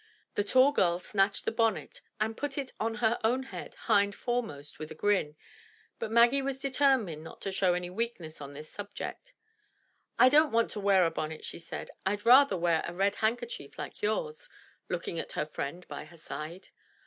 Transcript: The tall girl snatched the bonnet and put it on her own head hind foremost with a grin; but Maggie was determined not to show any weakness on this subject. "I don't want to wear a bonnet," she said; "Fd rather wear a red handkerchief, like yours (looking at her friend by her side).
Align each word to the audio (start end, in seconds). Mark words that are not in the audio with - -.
The 0.33 0.43
tall 0.43 0.71
girl 0.71 0.97
snatched 0.97 1.45
the 1.45 1.51
bonnet 1.51 2.01
and 2.19 2.35
put 2.35 2.57
it 2.57 2.73
on 2.79 2.95
her 3.05 3.19
own 3.23 3.43
head 3.43 3.75
hind 3.85 4.15
foremost 4.15 4.79
with 4.79 4.89
a 4.89 4.95
grin; 4.95 5.35
but 5.99 6.09
Maggie 6.09 6.41
was 6.41 6.59
determined 6.59 7.23
not 7.23 7.39
to 7.41 7.51
show 7.51 7.75
any 7.75 7.91
weakness 7.91 8.41
on 8.41 8.53
this 8.53 8.67
subject. 8.67 9.35
"I 10.17 10.27
don't 10.27 10.51
want 10.51 10.71
to 10.71 10.79
wear 10.79 11.05
a 11.05 11.11
bonnet," 11.11 11.45
she 11.45 11.59
said; 11.59 11.91
"Fd 12.03 12.25
rather 12.25 12.57
wear 12.57 12.81
a 12.87 12.95
red 12.95 13.17
handkerchief, 13.17 13.77
like 13.77 14.01
yours 14.01 14.49
(looking 14.89 15.19
at 15.19 15.33
her 15.33 15.45
friend 15.45 15.87
by 15.87 16.05
her 16.05 16.17
side). 16.17 16.69